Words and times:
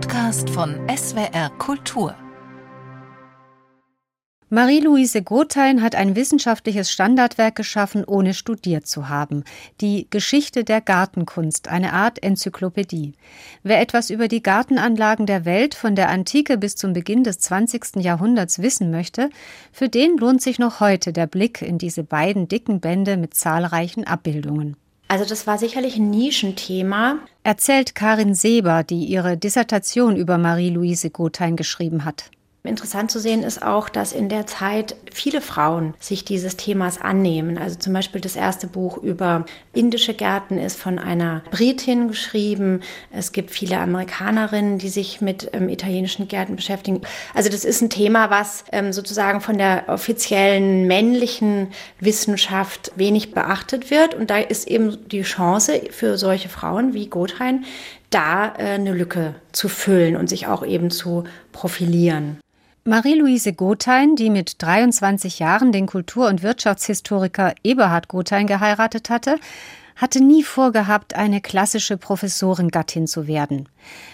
Podcast 0.00 0.48
von 0.50 0.76
SWR 0.88 1.50
Kultur. 1.58 2.14
Marie-Louise 4.48 5.22
Gothein 5.22 5.82
hat 5.82 5.96
ein 5.96 6.14
wissenschaftliches 6.14 6.92
Standardwerk 6.92 7.56
geschaffen, 7.56 8.04
ohne 8.04 8.32
studiert 8.32 8.86
zu 8.86 9.08
haben. 9.08 9.42
Die 9.80 10.06
Geschichte 10.08 10.62
der 10.62 10.80
Gartenkunst, 10.82 11.66
eine 11.66 11.94
Art 11.94 12.22
Enzyklopädie. 12.22 13.14
Wer 13.64 13.80
etwas 13.80 14.10
über 14.10 14.28
die 14.28 14.40
Gartenanlagen 14.40 15.26
der 15.26 15.44
Welt 15.44 15.74
von 15.74 15.96
der 15.96 16.10
Antike 16.10 16.58
bis 16.58 16.76
zum 16.76 16.92
Beginn 16.92 17.24
des 17.24 17.40
20. 17.40 17.96
Jahrhunderts 17.96 18.62
wissen 18.62 18.92
möchte, 18.92 19.30
für 19.72 19.88
den 19.88 20.16
lohnt 20.16 20.42
sich 20.42 20.60
noch 20.60 20.78
heute 20.78 21.12
der 21.12 21.26
Blick 21.26 21.60
in 21.60 21.76
diese 21.78 22.04
beiden 22.04 22.46
dicken 22.46 22.78
Bände 22.78 23.16
mit 23.16 23.34
zahlreichen 23.34 24.04
Abbildungen. 24.04 24.76
Also 25.08 25.24
das 25.24 25.46
war 25.46 25.58
sicherlich 25.58 25.96
ein 25.96 26.10
Nischenthema. 26.10 27.18
Erzählt 27.48 27.94
Karin 27.94 28.34
Seber, 28.34 28.84
die 28.84 29.06
ihre 29.06 29.38
Dissertation 29.38 30.16
über 30.16 30.36
Marie-Louise 30.36 31.08
Gothein 31.08 31.56
geschrieben 31.56 32.04
hat. 32.04 32.30
Interessant 32.64 33.10
zu 33.10 33.20
sehen 33.20 33.44
ist 33.44 33.62
auch, 33.62 33.88
dass 33.88 34.12
in 34.12 34.28
der 34.28 34.46
Zeit 34.46 34.96
viele 35.12 35.40
Frauen 35.40 35.94
sich 36.00 36.24
dieses 36.24 36.56
Themas 36.56 37.00
annehmen. 37.00 37.56
Also 37.56 37.78
zum 37.78 37.92
Beispiel 37.92 38.20
das 38.20 38.34
erste 38.34 38.66
Buch 38.66 38.98
über 38.98 39.46
indische 39.72 40.12
Gärten 40.12 40.58
ist 40.58 40.78
von 40.78 40.98
einer 40.98 41.42
Britin 41.52 42.08
geschrieben. 42.08 42.80
Es 43.12 43.30
gibt 43.30 43.52
viele 43.52 43.78
Amerikanerinnen, 43.78 44.78
die 44.78 44.88
sich 44.88 45.20
mit 45.20 45.48
ähm, 45.52 45.68
italienischen 45.68 46.26
Gärten 46.26 46.56
beschäftigen. 46.56 47.00
Also 47.32 47.48
das 47.48 47.64
ist 47.64 47.80
ein 47.80 47.90
Thema, 47.90 48.28
was 48.28 48.64
ähm, 48.72 48.92
sozusagen 48.92 49.40
von 49.40 49.56
der 49.56 49.84
offiziellen 49.86 50.86
männlichen 50.88 51.68
Wissenschaft 52.00 52.90
wenig 52.96 53.32
beachtet 53.32 53.90
wird. 53.92 54.14
Und 54.14 54.30
da 54.30 54.38
ist 54.38 54.66
eben 54.66 55.08
die 55.08 55.22
Chance 55.22 55.80
für 55.90 56.18
solche 56.18 56.48
Frauen 56.48 56.92
wie 56.92 57.06
Gothein, 57.06 57.64
da 58.10 58.54
äh, 58.56 58.74
eine 58.74 58.92
Lücke 58.92 59.34
zu 59.52 59.68
füllen 59.68 60.16
und 60.16 60.28
sich 60.28 60.46
auch 60.46 60.64
eben 60.64 60.90
zu 60.90 61.24
profilieren. 61.52 62.38
Marie-Louise 62.84 63.52
Gothein, 63.52 64.16
die 64.16 64.30
mit 64.30 64.62
23 64.62 65.40
Jahren 65.40 65.72
den 65.72 65.86
Kultur- 65.86 66.28
und 66.28 66.42
Wirtschaftshistoriker 66.42 67.54
Eberhard 67.62 68.08
Gothein 68.08 68.46
geheiratet 68.46 69.10
hatte, 69.10 69.36
hatte 69.98 70.22
nie 70.22 70.44
vorgehabt, 70.44 71.14
eine 71.14 71.40
klassische 71.40 71.96
Professorengattin 71.96 73.06
zu 73.06 73.26
werden. 73.26 73.68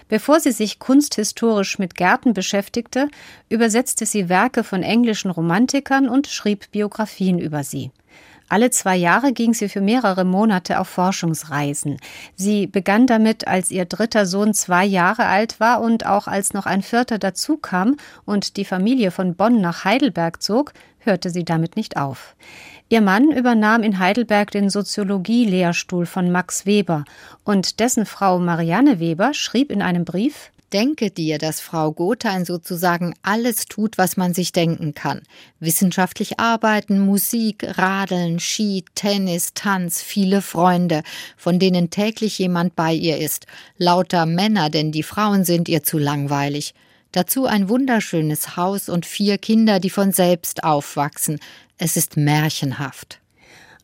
Bevor 0.08 0.40
sie 0.40 0.50
sich 0.50 0.78
kunsthistorisch 0.78 1.78
mit 1.78 1.94
Gärten 1.94 2.32
beschäftigte, 2.32 3.08
übersetzte 3.50 4.06
sie 4.06 4.28
Werke 4.30 4.64
von 4.64 4.82
englischen 4.82 5.30
Romantikern 5.30 6.08
und 6.08 6.26
schrieb 6.26 6.70
Biografien 6.72 7.38
über 7.38 7.62
sie. 7.64 7.90
Alle 8.48 8.70
zwei 8.70 8.96
Jahre 8.96 9.32
ging 9.32 9.54
sie 9.54 9.68
für 9.68 9.80
mehrere 9.80 10.24
Monate 10.24 10.78
auf 10.78 10.88
Forschungsreisen. 10.88 11.98
Sie 12.36 12.66
begann 12.66 13.06
damit, 13.06 13.48
als 13.48 13.70
ihr 13.70 13.84
dritter 13.84 14.26
Sohn 14.26 14.54
zwei 14.54 14.84
Jahre 14.84 15.26
alt 15.26 15.60
war 15.60 15.80
und 15.80 16.06
auch 16.06 16.28
als 16.28 16.52
noch 16.52 16.66
ein 16.66 16.82
vierter 16.82 17.18
dazukam 17.18 17.96
und 18.24 18.56
die 18.56 18.64
Familie 18.64 19.10
von 19.10 19.34
Bonn 19.34 19.60
nach 19.60 19.84
Heidelberg 19.84 20.42
zog, 20.42 20.72
hörte 20.98 21.30
sie 21.30 21.44
damit 21.44 21.76
nicht 21.76 21.96
auf. 21.96 22.34
Ihr 22.90 23.00
Mann 23.00 23.30
übernahm 23.30 23.82
in 23.82 23.98
Heidelberg 23.98 24.50
den 24.50 24.68
Soziologie-Lehrstuhl 24.68 26.06
von 26.06 26.30
Max 26.30 26.66
Weber 26.66 27.04
und 27.42 27.80
dessen 27.80 28.04
Frau 28.04 28.38
Marianne 28.38 29.00
Weber 29.00 29.32
schrieb 29.32 29.72
in 29.72 29.80
einem 29.80 30.04
Brief 30.04 30.50
denke 30.74 31.12
dir, 31.12 31.38
dass 31.38 31.60
Frau 31.60 31.92
Gothein 31.92 32.44
sozusagen 32.44 33.14
alles 33.22 33.66
tut, 33.66 33.96
was 33.96 34.16
man 34.16 34.34
sich 34.34 34.50
denken 34.50 34.92
kann. 34.92 35.22
Wissenschaftlich 35.60 36.40
arbeiten, 36.40 36.98
Musik, 36.98 37.64
Radeln, 37.78 38.40
Ski, 38.40 38.84
Tennis, 38.96 39.54
Tanz, 39.54 40.02
viele 40.02 40.42
Freunde, 40.42 41.02
von 41.36 41.60
denen 41.60 41.90
täglich 41.90 42.38
jemand 42.40 42.74
bei 42.74 42.92
ihr 42.92 43.18
ist. 43.18 43.46
Lauter 43.78 44.26
Männer, 44.26 44.68
denn 44.68 44.90
die 44.90 45.04
Frauen 45.04 45.44
sind 45.44 45.68
ihr 45.68 45.84
zu 45.84 45.96
langweilig. 45.96 46.74
Dazu 47.12 47.46
ein 47.46 47.68
wunderschönes 47.68 48.56
Haus 48.56 48.88
und 48.88 49.06
vier 49.06 49.38
Kinder, 49.38 49.78
die 49.78 49.90
von 49.90 50.10
selbst 50.10 50.64
aufwachsen. 50.64 51.38
Es 51.78 51.96
ist 51.96 52.16
märchenhaft. 52.16 53.20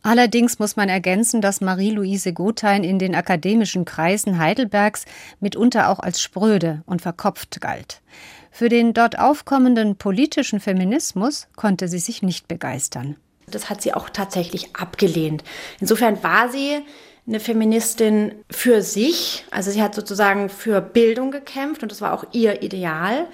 Allerdings 0.03 0.59
muss 0.59 0.77
man 0.77 0.89
ergänzen, 0.89 1.41
dass 1.41 1.61
Marie-Louise 1.61 2.33
Gothein 2.33 2.85
in 2.85 2.99
den 2.99 3.15
akademischen 3.15 3.85
Kreisen 3.85 4.39
Heidelbergs 4.39 5.05
mitunter 5.41 5.91
auch 5.91 5.99
als 5.99 6.23
spröde 6.23 6.83
und 6.87 7.03
verkopft 7.03 7.61
galt. 7.61 8.01
Für 8.51 8.69
den 8.69 8.95
dort 8.95 9.19
aufkommenden 9.19 9.97
politischen 9.97 10.61
Feminismus 10.61 11.49
konnte 11.55 11.87
sie 11.87 11.99
sich 11.99 12.23
nicht 12.23 12.49
begeistern. 12.49 13.17
Das 13.47 13.69
hat 13.69 13.83
sie 13.83 13.93
auch 13.93 14.09
tatsächlich 14.11 14.75
abgelehnt. 14.75 15.45
Insofern 15.81 16.23
war 16.23 16.49
sie 16.49 16.81
eine 17.27 17.41
Feministin 17.41 18.33
für 18.51 18.83
sich. 18.83 19.45
Also 19.51 19.71
sie 19.71 19.83
hat 19.83 19.95
sozusagen 19.95 20.49
für 20.49 20.81
Bildung 20.81 21.31
gekämpft 21.31 21.83
und 21.83 21.93
das 21.93 22.01
war 22.01 22.13
auch 22.13 22.25
ihr 22.33 22.63
Ideal. 22.63 23.27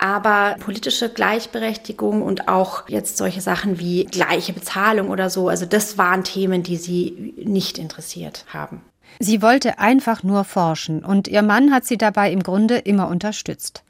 Aber 0.00 0.56
politische 0.60 1.10
Gleichberechtigung 1.10 2.22
und 2.22 2.48
auch 2.48 2.88
jetzt 2.88 3.18
solche 3.18 3.42
Sachen 3.42 3.78
wie 3.78 4.06
gleiche 4.06 4.54
Bezahlung 4.54 5.10
oder 5.10 5.28
so, 5.28 5.48
also 5.48 5.66
das 5.66 5.98
waren 5.98 6.24
Themen, 6.24 6.62
die 6.62 6.76
sie 6.78 7.34
nicht 7.44 7.76
interessiert 7.76 8.46
haben. 8.48 8.80
Sie 9.18 9.42
wollte 9.42 9.78
einfach 9.78 10.22
nur 10.22 10.44
forschen 10.44 11.04
und 11.04 11.28
ihr 11.28 11.42
Mann 11.42 11.70
hat 11.70 11.84
sie 11.84 11.98
dabei 11.98 12.32
im 12.32 12.42
Grunde 12.42 12.78
immer 12.78 13.08
unterstützt. 13.08 13.84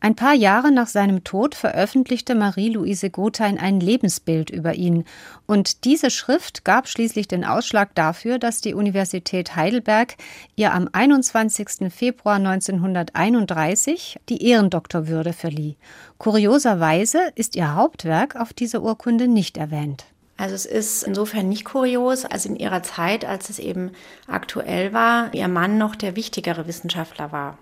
Ein 0.00 0.14
paar 0.14 0.34
Jahre 0.34 0.70
nach 0.70 0.88
seinem 0.88 1.24
Tod 1.24 1.54
veröffentlichte 1.54 2.34
Marie-Louise 2.34 3.10
Gothein 3.10 3.58
ein 3.58 3.80
Lebensbild 3.80 4.50
über 4.50 4.74
ihn. 4.74 5.04
Und 5.46 5.84
diese 5.84 6.10
Schrift 6.10 6.64
gab 6.64 6.88
schließlich 6.88 7.28
den 7.28 7.44
Ausschlag 7.44 7.94
dafür, 7.94 8.38
dass 8.38 8.60
die 8.60 8.74
Universität 8.74 9.56
Heidelberg 9.56 10.16
ihr 10.54 10.74
am 10.74 10.88
21. 10.92 11.92
Februar 11.92 12.36
1931 12.36 14.18
die 14.28 14.42
Ehrendoktorwürde 14.46 15.32
verlieh. 15.32 15.76
Kurioserweise 16.18 17.20
ist 17.34 17.56
ihr 17.56 17.74
Hauptwerk 17.74 18.36
auf 18.36 18.52
dieser 18.52 18.82
Urkunde 18.82 19.28
nicht 19.28 19.56
erwähnt. 19.56 20.06
Also 20.38 20.54
es 20.54 20.66
ist 20.66 21.02
insofern 21.02 21.48
nicht 21.48 21.64
kurios, 21.64 22.26
als 22.26 22.44
in 22.44 22.56
ihrer 22.56 22.82
Zeit, 22.82 23.24
als 23.24 23.48
es 23.48 23.58
eben 23.58 23.92
aktuell 24.26 24.92
war, 24.92 25.32
ihr 25.32 25.48
Mann 25.48 25.78
noch 25.78 25.96
der 25.96 26.14
wichtigere 26.14 26.66
Wissenschaftler 26.66 27.32
war. 27.32 27.56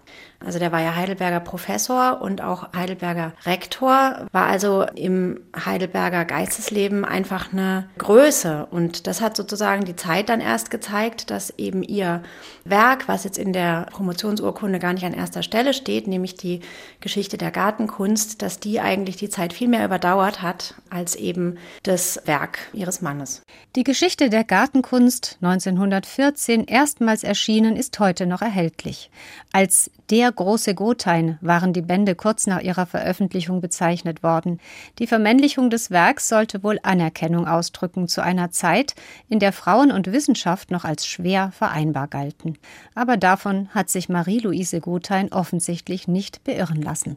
Also 0.45 0.59
der 0.59 0.73
war 0.73 0.81
ja 0.81 0.95
Heidelberger 0.95 1.41
Professor 1.41 2.21
und 2.21 2.43
auch 2.43 2.73
Heidelberger 2.75 3.33
Rektor, 3.47 4.27
war 4.33 4.47
also 4.47 4.85
im 4.95 5.41
Heidelberger 5.57 6.25
Geistesleben 6.25 7.05
einfach 7.05 7.53
eine 7.53 7.89
Größe. 7.97 8.67
Und 8.71 9.06
das 9.06 9.21
hat 9.21 9.37
sozusagen 9.37 9.85
die 9.85 9.97
Zeit 9.97 10.29
dann 10.29 10.41
erst 10.41 10.71
gezeigt, 10.71 11.31
dass 11.31 11.51
eben 11.56 11.83
ihr 11.83 12.23
Werk, 12.65 13.09
was 13.09 13.25
jetzt 13.25 13.39
in 13.39 13.53
der 13.53 13.87
Promotionsurkunde 13.93 14.79
gar 14.79 14.93
nicht 14.93 15.06
an 15.06 15.15
erster 15.15 15.43
Stelle 15.43 15.73
steht, 15.73 16.06
nämlich 16.06 16.35
die 16.35 16.61
Geschichte 17.01 17.39
der 17.39 17.51
Gartenkunst, 17.51 18.43
dass 18.43 18.61
die 18.61 18.81
eigentlich 18.81 19.17
die 19.17 19.31
Zeit 19.31 19.53
viel 19.53 19.69
mehr 19.69 19.85
überdauert 19.85 20.43
hat 20.43 20.75
als 20.91 21.15
eben 21.15 21.56
das 21.85 22.21
Werk 22.27 22.59
ihres 22.72 23.02
Mannes. 23.02 23.42
Die 23.76 23.84
Geschichte 23.84 24.30
der 24.30 24.44
Gartenkunst 24.44 25.38
1914 25.41 26.64
erstmals 26.64 27.25
erschienen 27.25 27.76
ist 27.76 27.98
heute 28.00 28.26
noch 28.26 28.42
erhältlich. 28.42 29.10
Als 29.52 29.91
der 30.10 30.30
große 30.30 30.75
Gothein 30.75 31.38
waren 31.41 31.72
die 31.72 31.82
Bände 31.82 32.14
kurz 32.14 32.47
nach 32.47 32.60
ihrer 32.60 32.86
Veröffentlichung 32.86 33.60
bezeichnet 33.60 34.22
worden. 34.22 34.60
Die 34.98 35.06
Vermännlichung 35.06 35.70
des 35.70 35.91
Werks 35.91 36.28
sollte 36.28 36.62
wohl 36.62 36.78
Anerkennung 36.82 37.47
ausdrücken 37.47 38.08
zu 38.08 38.22
einer 38.22 38.50
Zeit, 38.50 38.94
in 39.28 39.38
der 39.38 39.52
Frauen 39.52 39.91
und 39.91 40.12
Wissenschaft 40.12 40.70
noch 40.70 40.84
als 40.84 41.06
schwer 41.06 41.52
vereinbar 41.52 42.08
galten. 42.08 42.58
Aber 42.94 43.16
davon 43.16 43.69
hat 43.70 43.88
sich 43.88 44.08
Marie-Louise 44.08 44.81
Gothein 44.81 45.32
offensichtlich 45.32 46.06
nicht 46.06 46.44
beirren 46.44 46.82
lassen. 46.82 47.16